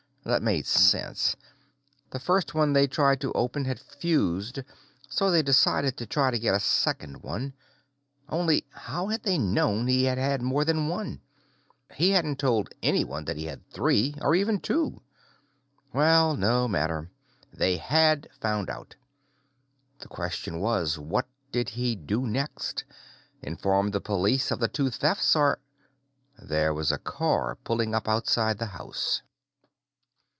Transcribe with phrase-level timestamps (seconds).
[0.23, 1.35] That made sense.
[2.11, 4.59] The first one they'd tried to open had fused,
[5.09, 7.53] so they decided to try to get a second one.
[8.29, 11.21] Only how had they known he had had more than one?
[11.95, 15.01] He hadn't told anyone that he had three or even two.
[15.91, 17.09] Well, no matter.
[17.51, 18.95] They had found out.
[19.99, 22.83] The question was, what did he do next?
[23.41, 25.59] Inform the police of the two thefts or
[26.37, 29.23] There was a car pulling up outside the house.